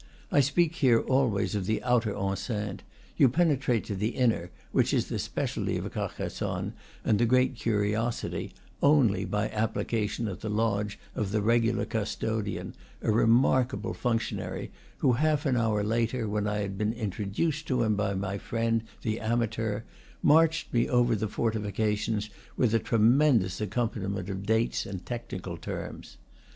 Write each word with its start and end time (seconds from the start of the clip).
(I 0.31 0.39
speak 0.39 0.77
here 0.77 0.99
always 0.99 1.53
of 1.53 1.67
the 1.67 1.83
outer 1.83 2.11
enceinte; 2.15 2.81
you 3.17 3.29
penetrate 3.29 3.83
to 3.85 3.93
the 3.93 4.15
inner 4.15 4.49
which 4.71 4.95
is 4.95 5.09
the 5.09 5.19
specialty 5.19 5.77
of 5.77 5.91
Carcassonne, 5.91 6.73
and 7.05 7.19
the 7.19 7.27
great 7.27 7.53
curiosity 7.55 8.51
only 8.81 9.25
by 9.25 9.49
application 9.51 10.27
at 10.27 10.39
the 10.41 10.49
lodge 10.49 10.97
of 11.13 11.31
the 11.31 11.43
regular 11.43 11.85
custodian, 11.85 12.73
a 13.03 13.11
remarkable 13.11 13.93
func 13.93 14.15
tionary, 14.33 14.71
who, 14.97 15.11
half 15.11 15.45
an 15.45 15.55
hour 15.55 15.83
later, 15.83 16.27
when 16.27 16.47
I 16.47 16.61
had 16.61 16.79
been 16.79 16.93
in 16.93 17.11
troduced 17.11 17.65
to 17.65 17.83
him 17.83 17.95
by 17.95 18.15
my 18.15 18.39
friend 18.39 18.81
the 19.03 19.19
amateur, 19.19 19.81
marched 20.23 20.73
me 20.73 20.89
over 20.89 21.13
the 21.15 21.27
fortifications 21.27 22.31
with 22.57 22.73
a 22.73 22.79
tremendous 22.79 23.59
accompani 23.61 24.09
ment 24.11 24.31
of 24.31 24.47
dates 24.47 24.87
and 24.87 25.05
technical 25.05 25.57
terms.) 25.57 26.17